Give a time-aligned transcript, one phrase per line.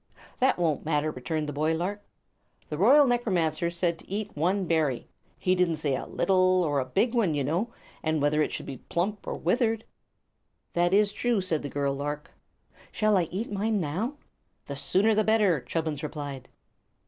[0.39, 2.01] "That won't matter," returned the boy lark.
[2.69, 5.07] "The Royal Necromancer said to eat one berry.
[5.37, 7.71] He didn't say a little or a big one, you know,
[8.03, 9.83] or whether it should be plump or withered."
[10.73, 12.31] "That is true," said the girl lark.
[12.91, 14.15] "Shall I eat mine now?"
[14.65, 16.49] "The sooner the better," Chubbins replied.